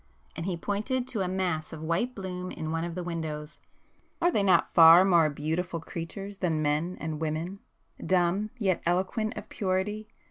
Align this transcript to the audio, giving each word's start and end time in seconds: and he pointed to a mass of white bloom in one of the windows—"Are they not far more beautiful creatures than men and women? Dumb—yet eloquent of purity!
and 0.35 0.47
he 0.47 0.57
pointed 0.57 1.07
to 1.07 1.21
a 1.21 1.27
mass 1.27 1.71
of 1.71 1.83
white 1.83 2.15
bloom 2.15 2.49
in 2.49 2.71
one 2.71 2.83
of 2.83 2.95
the 2.95 3.03
windows—"Are 3.03 4.31
they 4.31 4.41
not 4.41 4.73
far 4.73 5.05
more 5.05 5.29
beautiful 5.29 5.79
creatures 5.79 6.39
than 6.39 6.63
men 6.63 6.97
and 6.99 7.19
women? 7.21 7.59
Dumb—yet 8.03 8.81
eloquent 8.83 9.37
of 9.37 9.47
purity! 9.49 10.07